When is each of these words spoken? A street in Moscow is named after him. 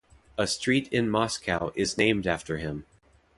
A 0.35 0.47
street 0.47 0.87
in 0.91 1.11
Moscow 1.11 1.71
is 1.75 1.95
named 1.95 2.25
after 2.25 2.57
him. 2.57 2.87